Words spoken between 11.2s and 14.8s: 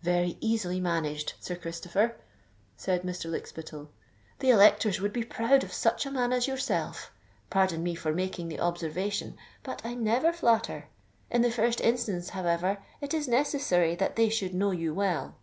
In the first instance, however, it is necessary that they should know